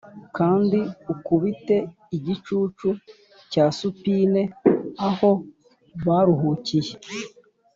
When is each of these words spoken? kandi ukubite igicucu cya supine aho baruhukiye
kandi 0.37 0.79
ukubite 1.13 1.75
igicucu 2.17 2.89
cya 3.51 3.65
supine 3.77 4.41
aho 5.07 5.29
baruhukiye 6.05 6.93